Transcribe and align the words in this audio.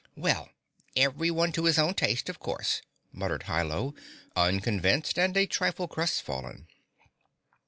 "Well, 0.15 0.49
everyone 0.95 1.51
to 1.51 1.65
his 1.65 1.77
own 1.77 1.93
taste, 1.93 2.27
of 2.27 2.39
course," 2.39 2.81
muttered 3.13 3.43
Hi 3.43 3.61
Lo, 3.61 3.93
unconvinced 4.35 5.19
and 5.19 5.37
a 5.37 5.45
trifle 5.45 5.87
crestfallen. 5.87 6.65